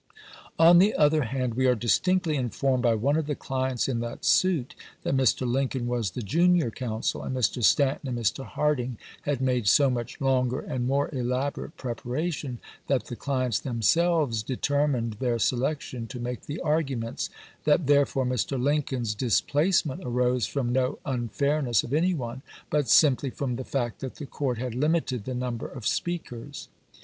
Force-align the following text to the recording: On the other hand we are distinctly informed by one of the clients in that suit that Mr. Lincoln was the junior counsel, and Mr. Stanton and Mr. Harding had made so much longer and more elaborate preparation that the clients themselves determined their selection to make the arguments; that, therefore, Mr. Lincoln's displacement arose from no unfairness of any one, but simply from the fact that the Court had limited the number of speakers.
On 0.57 0.79
the 0.79 0.95
other 0.95 1.25
hand 1.25 1.53
we 1.53 1.67
are 1.67 1.75
distinctly 1.75 2.35
informed 2.35 2.81
by 2.81 2.95
one 2.95 3.17
of 3.17 3.27
the 3.27 3.35
clients 3.35 3.87
in 3.87 3.99
that 3.99 4.25
suit 4.25 4.73
that 5.03 5.15
Mr. 5.15 5.45
Lincoln 5.47 5.85
was 5.87 6.09
the 6.09 6.23
junior 6.23 6.71
counsel, 6.71 7.21
and 7.21 7.37
Mr. 7.37 7.63
Stanton 7.63 8.09
and 8.09 8.17
Mr. 8.17 8.43
Harding 8.43 8.97
had 9.21 9.39
made 9.41 9.67
so 9.67 9.91
much 9.91 10.19
longer 10.19 10.59
and 10.59 10.87
more 10.87 11.13
elaborate 11.13 11.77
preparation 11.77 12.57
that 12.87 13.05
the 13.05 13.15
clients 13.15 13.59
themselves 13.59 14.41
determined 14.41 15.17
their 15.19 15.37
selection 15.37 16.07
to 16.07 16.19
make 16.19 16.47
the 16.47 16.59
arguments; 16.61 17.29
that, 17.65 17.85
therefore, 17.85 18.25
Mr. 18.25 18.59
Lincoln's 18.59 19.13
displacement 19.13 20.01
arose 20.03 20.47
from 20.47 20.73
no 20.73 20.97
unfairness 21.05 21.83
of 21.83 21.93
any 21.93 22.15
one, 22.15 22.41
but 22.71 22.89
simply 22.89 23.29
from 23.29 23.55
the 23.55 23.63
fact 23.63 23.99
that 23.99 24.15
the 24.15 24.25
Court 24.25 24.57
had 24.57 24.73
limited 24.73 25.25
the 25.25 25.35
number 25.35 25.67
of 25.67 25.85
speakers. 25.85 26.69